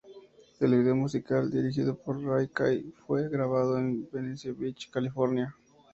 [0.59, 5.55] El vídeo musical, dirigido por Ray Kay, fue grabado en Venice Beach, California.